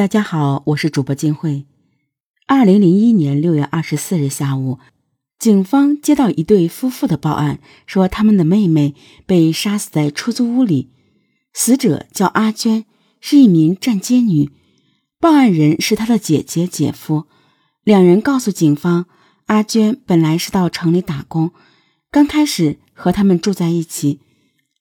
[0.00, 1.66] 大家好，我是主播金慧。
[2.46, 4.78] 二零零一年六月二十四日下午，
[5.38, 8.94] 警方接到一对夫妇的报案，说他们的妹妹
[9.26, 10.88] 被杀死在出租屋里。
[11.52, 12.86] 死者叫阿娟，
[13.20, 14.50] 是一名站街女。
[15.20, 17.26] 报案人是她的姐姐、姐夫。
[17.84, 19.04] 两人告诉警方，
[19.48, 21.52] 阿娟本来是到城里打工，
[22.10, 24.20] 刚开始和他们住在一起，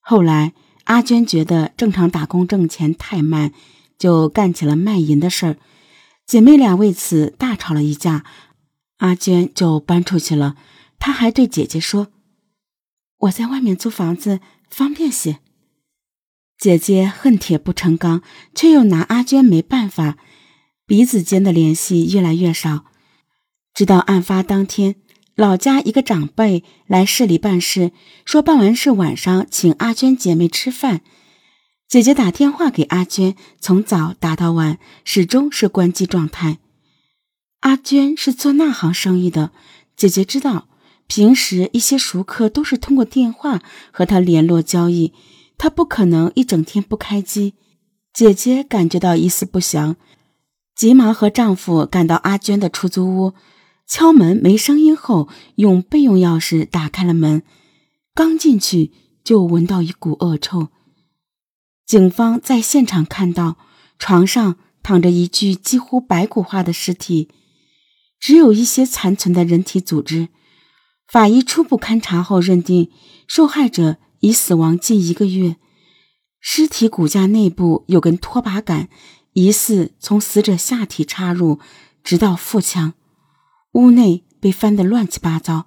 [0.00, 0.54] 后来
[0.86, 3.52] 阿娟觉得正常打工挣钱太慢。
[3.98, 5.56] 就干起了卖淫的事儿，
[6.26, 8.24] 姐妹俩为此大吵了一架，
[8.98, 10.56] 阿娟就搬出去了。
[10.98, 12.08] 她还对姐姐说
[13.18, 15.38] ：“我在外面租房子方便些。”
[16.56, 18.22] 姐姐恨铁不成钢，
[18.54, 20.16] 却又拿阿娟没办法，
[20.86, 22.84] 彼此间的联系越来越少。
[23.74, 24.94] 直到案发当天，
[25.34, 27.90] 老家一个长辈来市里办事，
[28.24, 31.02] 说办完事晚上请阿娟姐妹吃饭。
[31.88, 36.58] 姐姐打电话给阿娟，从早打到晚，始终是关机状态。
[37.60, 39.52] 阿娟是做那行生意的，
[39.96, 40.66] 姐姐知道，
[41.06, 45.12] 平时一些熟客都是通过电话和她联络交易，
[45.56, 47.54] 她不可能一整天不开机。
[48.12, 49.96] 姐姐感觉到一丝不祥，
[50.74, 53.34] 急忙和丈夫赶到阿娟的出租屋，
[53.86, 57.42] 敲门没声音后，用备用钥匙打开了门，
[58.14, 58.90] 刚进去
[59.22, 60.68] 就闻到一股恶臭。
[61.86, 63.58] 警方在现场看到，
[63.98, 67.28] 床上躺着一具几乎白骨化的尸体，
[68.18, 70.28] 只有一些残存的人体组织。
[71.06, 72.90] 法医初步勘查后认定，
[73.28, 75.56] 受害者已死亡近一个月。
[76.40, 78.88] 尸体骨架内部有根拖把杆，
[79.34, 81.60] 疑似从死者下体插入，
[82.02, 82.94] 直到腹腔。
[83.72, 85.66] 屋内被翻得乱七八糟，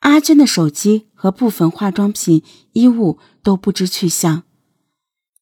[0.00, 4.44] 阿娟的手机和部分化妆品、衣物都不知去向。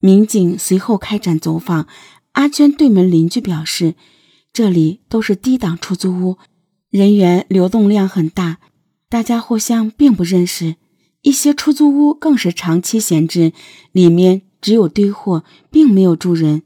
[0.01, 1.89] 民警随后开展走访，
[2.33, 3.95] 阿娟对门邻居表示，
[4.53, 6.39] 这里都是低档出租屋，
[6.89, 8.59] 人员流动量很大，
[9.09, 10.77] 大家互相并不认识。
[11.23, 13.53] 一些出租屋更是长期闲置，
[13.91, 16.63] 里面只有堆货，并没有住人。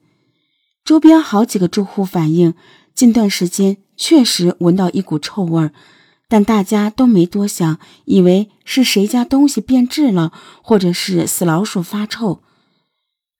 [0.84, 2.52] 周边好几个住户反映，
[2.94, 5.72] 近段时间确实闻到一股臭味儿，
[6.28, 12.42] 但大家都没多想，以为是谁家东西变质了，或者是死老鼠发臭。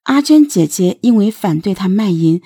[0.04, 2.42] 阿娟姐姐因为反对她卖淫，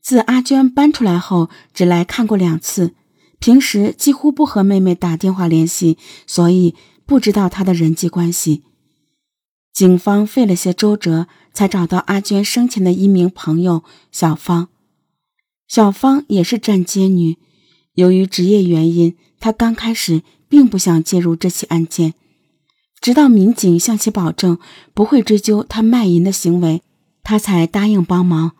[0.00, 2.94] 自阿娟搬出来后只来看过两次，
[3.38, 6.74] 平时几乎不和妹妹打电话联系，所以
[7.06, 8.62] 不知道她的人际关系。
[9.72, 14.68] 警方费了些周折，才找到阿娟生前的一名朋友小芳。
[15.66, 17.36] 小芳也是站街女，
[17.94, 22.14] 由于职业原因，她刚开始并不想介入这起案件，
[23.00, 24.58] 直到民警向其保证
[24.92, 26.82] 不会追究她卖淫的行为。
[27.28, 28.52] 他才答应帮忙。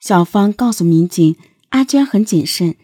[0.00, 1.36] 小芳告诉民警，
[1.68, 2.74] 阿娟很谨慎，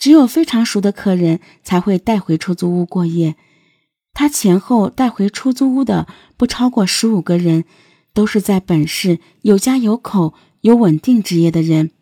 [0.00, 3.36] 只有非常熟的客人才会带回出租屋过夜。
[4.12, 7.62] 她前后带回出租屋的不超过十五个人，
[8.12, 11.92] 都是在本市有家有口、有稳定职业的人。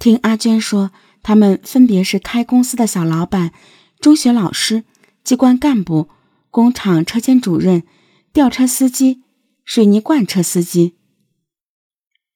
[0.00, 0.90] 听阿娟说，
[1.22, 3.52] 他们分别是开公司的小老板、
[4.00, 4.82] 中学老师、
[5.22, 6.08] 机关干部、
[6.50, 7.84] 工厂车间主任、
[8.32, 9.22] 吊车司机、
[9.64, 10.96] 水泥罐车司机。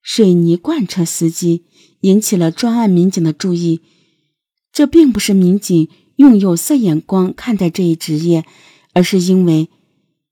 [0.02, 1.64] 水泥罐车司机
[2.00, 3.80] 引起了专案民警的注意。
[4.72, 8.44] 这并不是民警用有色眼光看待这一职业，
[8.92, 9.68] 而是因为，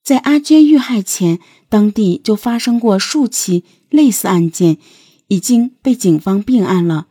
[0.02, 4.78] 在阿娟遇害前，当地就发生过数起类似案件，
[5.26, 7.08] 已经被警方并案了。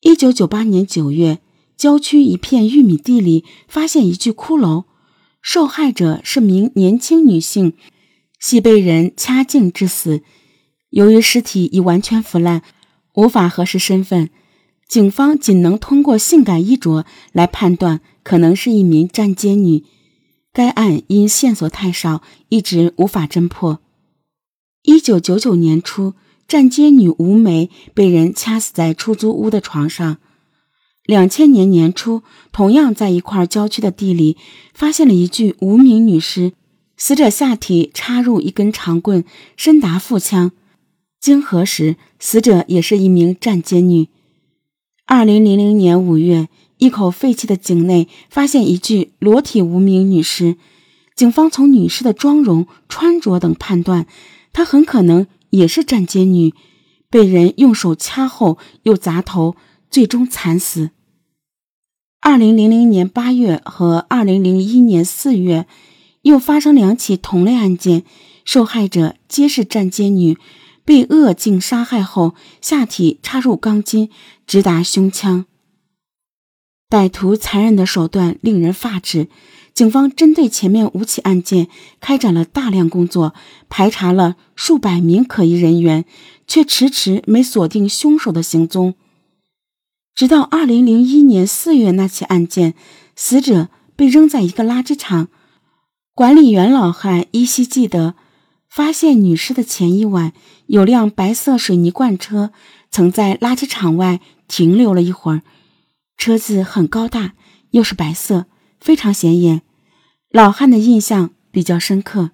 [0.00, 1.38] 一九九八年九月，
[1.76, 4.84] 郊区一片玉米地里发现一具骷髅，
[5.40, 7.72] 受害者是名年轻女性，
[8.40, 10.22] 系被人掐颈致死。
[10.90, 12.62] 由于尸体已完全腐烂，
[13.14, 14.30] 无法核实身份，
[14.88, 19.84] 警方仅能通过性感衣着来判断，可能是一名站街女。
[20.52, 23.80] 该案因线索太少，一直无法侦破。
[24.84, 26.14] 一九九九年初，
[26.48, 30.18] 站街女吴梅被人掐死在出租屋的床上。
[31.04, 32.22] 两千年年初，
[32.52, 34.36] 同样在一块郊区的地里，
[34.72, 36.52] 发现了一具无名女尸，
[36.96, 39.24] 死者下体插入一根长棍，
[39.56, 40.52] 深达腹腔。
[41.20, 44.08] 经核实，死者也是一名站街女。
[45.06, 46.48] 二零零零年五月，
[46.78, 50.56] 一口废弃的井内发现一具裸体无名女尸。
[51.14, 54.06] 警方从女尸的妆容、穿着等判断，
[54.52, 56.52] 她很可能也是站街女，
[57.08, 59.56] 被人用手掐后又砸头，
[59.90, 60.90] 最终惨死。
[62.20, 65.66] 二零零零年八月和二零零一年四月，
[66.22, 68.02] 又发生两起同类案件，
[68.44, 70.36] 受害者皆是站街女。
[70.86, 74.08] 被扼颈杀害后，下体插入钢筋，
[74.46, 75.44] 直达胸腔。
[76.88, 79.28] 歹徒残忍的手段令人发指。
[79.74, 81.68] 警方针对前面五起案件
[82.00, 83.34] 开展了大量工作，
[83.68, 86.06] 排查了数百名可疑人员，
[86.46, 88.94] 却迟迟没锁定凶手的行踪。
[90.14, 92.72] 直到二零零一年四月那起案件，
[93.14, 95.28] 死者被扔在一个垃圾场，
[96.14, 98.14] 管理员老汉依稀记得，
[98.76, 100.34] 发现女尸的前一晚，
[100.66, 102.52] 有辆白色水泥罐车
[102.90, 105.40] 曾在垃圾场外停留了一会儿，
[106.18, 107.32] 车子很高大，
[107.70, 108.44] 又是白色，
[108.78, 109.62] 非常显眼。
[110.30, 112.32] 老汉的印象比较深刻。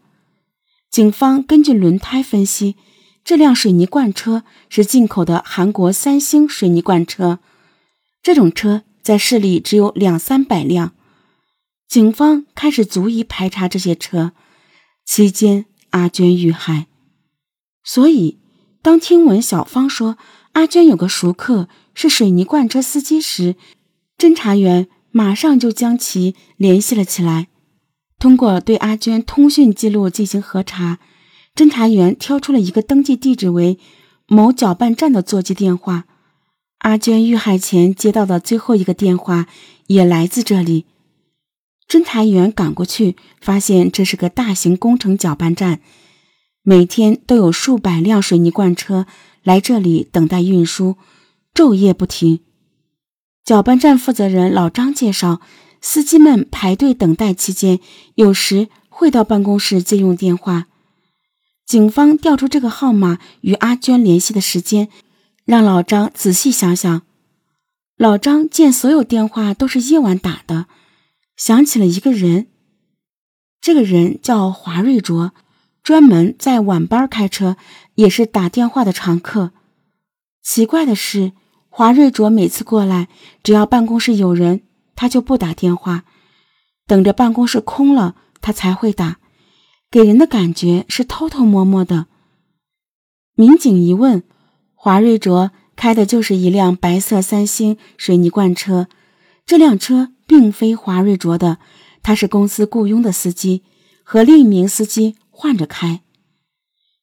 [0.90, 2.74] 警方根据轮胎分析，
[3.22, 7.38] 这辆水泥罐车是进口的韩国三星水泥罐车。
[8.20, 10.92] 这种车在市里只有两三百辆。
[11.86, 14.32] 警方开始逐一排查这些车。
[15.04, 16.88] 期间，阿娟遇害。
[17.82, 18.38] 所以，
[18.82, 20.18] 当听闻小芳说
[20.52, 23.56] 阿娟有个熟客是水泥罐车司机时，
[24.18, 27.48] 侦查员马上就将其联系了起来。
[28.18, 31.00] 通过对阿娟通讯记录进行核查，
[31.54, 33.78] 侦查员挑出了一个登记地址为
[34.28, 36.04] 某搅拌站的座机电话。
[36.78, 39.46] 阿娟遇害前接到的最后一个电话
[39.86, 40.86] 也来自这里。
[41.92, 45.80] 侦查员赶过去，发现这是个大型工程搅拌站，
[46.62, 49.04] 每天都有数百辆水泥罐车
[49.42, 50.96] 来这里等待运输，
[51.52, 52.40] 昼夜不停。
[53.44, 55.42] 搅拌站负责人老张介绍。
[55.82, 57.78] 司机们排队等待期间，
[58.14, 60.68] 有时会到办公室借用电话。
[61.66, 64.88] 警方调出这个号码与阿娟联系的时间，
[65.44, 67.02] 让老张仔细想想。
[67.98, 70.66] 老张见所有电话都是夜晚打的，
[71.36, 72.48] 想起了一个人。
[73.60, 75.32] 这个人叫华瑞卓，
[75.82, 77.56] 专门在晚班开车，
[77.94, 79.52] 也是打电话的常客。
[80.42, 81.32] 奇怪的是，
[81.68, 83.08] 华瑞卓每次过来，
[83.42, 84.62] 只要办公室有人。
[84.94, 86.04] 他就不打电话，
[86.86, 89.16] 等着办公室空了，他才会打，
[89.90, 92.06] 给人的感觉是偷偷摸摸的。
[93.34, 94.22] 民警一问，
[94.74, 98.86] 华瑞卓开的就是一辆白色三星水泥罐车，
[99.44, 101.58] 这辆车并非华瑞卓的，
[102.02, 103.62] 他是公司雇佣的司机，
[104.02, 106.02] 和另一名司机换着开。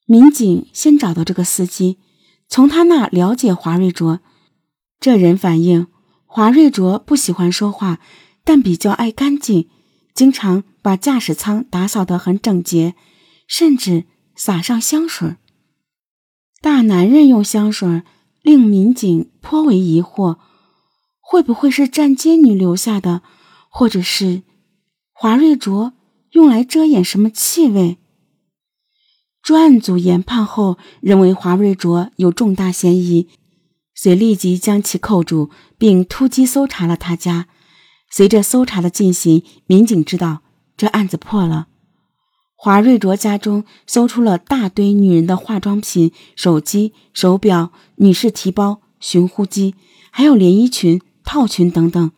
[0.05, 1.99] 民警先找到这个司机，
[2.47, 4.19] 从他那了解华瑞卓，
[4.99, 5.87] 这人反映。
[6.25, 7.99] 华瑞卓不喜欢说话，
[8.43, 9.67] 但比较爱干净，
[10.13, 12.95] 经常把驾驶舱打扫得很整洁，
[13.47, 15.37] 甚至撒上香水。
[16.61, 18.03] 大男人用香水
[18.43, 20.37] 令民警颇为疑惑，
[21.31, 23.21] 会不会是站街女留下的，
[23.69, 24.41] 或者是
[25.13, 25.93] 华瑞卓
[26.31, 27.99] 用来遮掩什么气味？
[29.43, 33.27] 专案组研判后认为华瑞卓有重大嫌疑。
[33.93, 37.47] 遂立即将其扣住，并突击搜查了他家。
[38.09, 40.41] 随着搜查的进行，民警知道
[40.75, 41.67] 这案子破了。
[42.55, 49.75] 华瑞卓家中搜出了大堆女人的化妆品、手机、手表、女士提包、寻呼机，
[50.09, 50.99] 还有连衣裙、
[51.29, 52.11] 套裙等等。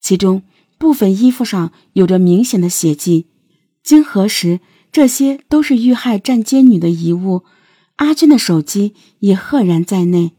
[0.00, 0.42] 其中
[0.76, 3.26] 部分衣服上有着明显的血迹。
[3.84, 4.58] 经核实，
[4.90, 7.44] 这些都是遇害站街女的遗物。
[7.96, 10.32] 阿军的手机也赫然在内。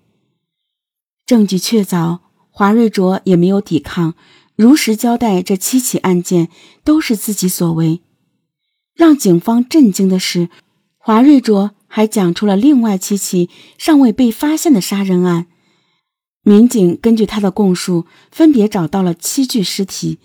[1.25, 2.19] 证据确凿，
[2.49, 4.15] 华瑞卓也没有抵抗，
[4.57, 6.49] 如实交代这七起案件
[6.83, 8.01] 都是自己所为。
[8.93, 10.49] 让警方震惊的是，
[10.97, 15.47] 华瑞卓还讲出了另外七起尚未被发现的杀人案。
[16.43, 20.19] 民警根据他的供述，分别找到了七具尸体。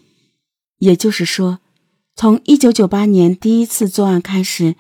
[0.78, 1.61] 也就是说，
[2.14, 4.76] 从1998年第一次作案开始，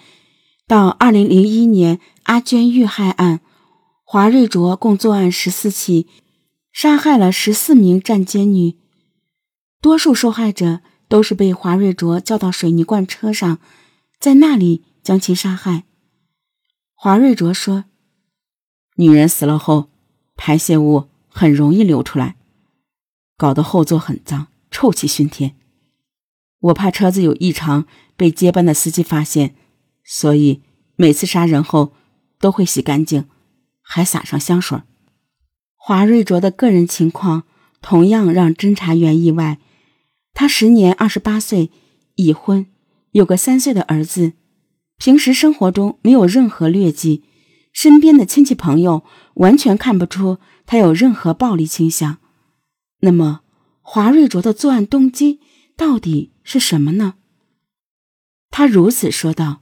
[0.66, 3.40] 到2001年阿娟遇害案。
[4.02, 6.06] 华瑞卓共作案十四起，
[6.72, 8.78] 杀害了十四名站街女，
[9.80, 13.58] 多数受害者都是被华瑞卓叫到水泥罐车上，
[14.20, 15.84] 在那里将其杀害。
[16.94, 17.84] 华瑞卓说
[18.96, 19.90] ：“女人死了后，
[20.36, 22.36] 排泄物很容易流出来，
[23.36, 25.54] 搞得后座很脏，臭气熏天。
[26.60, 29.54] 我怕车子有异常被接班的司机发现，
[30.02, 30.62] 所以
[30.96, 31.92] 每次杀人后
[32.40, 33.28] 都会洗干净。”
[33.84, 34.80] 还撒上香水。
[35.76, 37.44] 华瑞卓的个人情况
[37.82, 39.58] 同样让侦查员意外。
[40.32, 41.70] 他时年二十八岁，
[42.14, 42.66] 已婚，
[43.10, 44.32] 有个三岁的儿子。
[44.96, 47.24] 平时生活中没有任何劣迹，
[47.76, 49.04] 身边的亲戚朋友
[49.34, 52.16] 完全看不出他有任何暴力倾向。
[53.00, 53.42] 那么，
[53.82, 55.40] 华瑞卓的作案动机
[55.76, 57.16] 到底是什么呢？
[58.50, 59.60] 他如此说道：“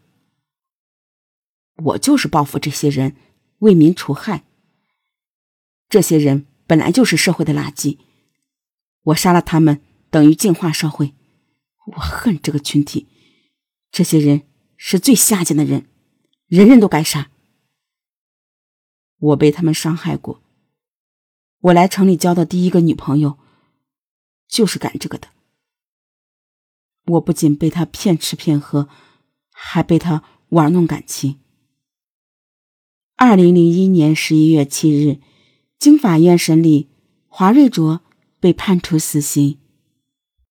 [1.86, 3.16] 我就是报复这些人。”
[3.58, 4.44] 为民除害。
[5.88, 7.98] 这些人本来就是社会的垃圾，
[9.04, 9.80] 我杀了他们
[10.10, 11.14] 等于净化社会。
[11.86, 13.08] 我恨这个群体，
[13.90, 14.42] 这些人
[14.76, 15.88] 是最下贱的人，
[16.46, 17.30] 人人都该杀。
[19.24, 20.42] 我被他们伤害过，
[21.60, 23.38] 我来城里交的第一个女朋友
[24.46, 25.28] 就是干这个的。
[27.06, 28.88] 我不仅被他骗吃骗喝，
[29.50, 31.38] 还被他玩弄感情。
[33.16, 35.20] 二零零一年十一月七日。
[35.76, 36.88] 经法院审理，
[37.28, 38.00] 华瑞卓
[38.40, 39.58] 被判处死刑。